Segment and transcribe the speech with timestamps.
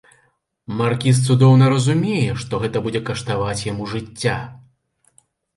[0.79, 4.37] Маркіз цудоўна разумее, што гэта будзе каштаваць яму жыцця.